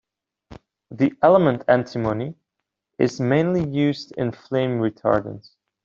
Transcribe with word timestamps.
The 0.89 1.13
element 1.21 1.61
antimony 1.67 2.33
is 2.97 3.19
mainly 3.19 3.63
used 3.69 4.13
in 4.17 4.31
flame 4.31 4.79
retardants. 4.79 5.51